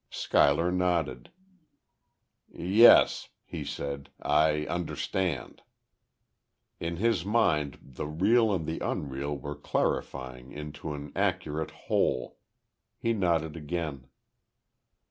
Schuyler 0.09 0.71
nodded. 0.71 1.29
"Yes," 2.51 3.29
he 3.45 3.63
said. 3.63 4.09
"I 4.19 4.65
understand." 4.65 5.61
In 6.79 6.95
his 6.97 7.23
mind 7.23 7.77
the 7.83 8.07
real 8.07 8.51
and 8.51 8.65
the 8.65 8.79
unreal 8.79 9.37
were 9.37 9.53
clarifying 9.53 10.51
into 10.53 10.95
an 10.95 11.11
accurate 11.15 11.69
whole. 11.85 12.39
He 12.97 13.13
nodded 13.13 13.55
again. 13.55 14.07